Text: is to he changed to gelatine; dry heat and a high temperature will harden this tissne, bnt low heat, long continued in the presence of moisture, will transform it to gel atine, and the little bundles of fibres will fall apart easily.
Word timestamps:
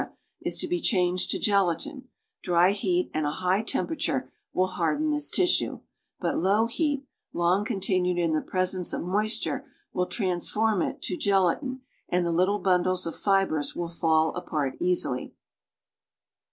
is 0.41 0.57
to 0.57 0.67
he 0.67 0.81
changed 0.81 1.29
to 1.29 1.37
gelatine; 1.37 2.07
dry 2.41 2.71
heat 2.71 3.11
and 3.13 3.27
a 3.27 3.33
high 3.33 3.61
temperature 3.61 4.31
will 4.51 4.65
harden 4.65 5.11
this 5.11 5.29
tissne, 5.29 5.79
bnt 6.23 6.41
low 6.41 6.65
heat, 6.65 7.05
long 7.33 7.63
continued 7.63 8.17
in 8.17 8.33
the 8.33 8.41
presence 8.41 8.93
of 8.93 9.03
moisture, 9.03 9.63
will 9.93 10.07
transform 10.07 10.81
it 10.81 11.03
to 11.03 11.15
gel 11.15 11.45
atine, 11.55 11.81
and 12.09 12.25
the 12.25 12.31
little 12.31 12.57
bundles 12.57 13.05
of 13.05 13.15
fibres 13.15 13.75
will 13.75 13.87
fall 13.87 14.33
apart 14.35 14.73
easily. 14.79 15.35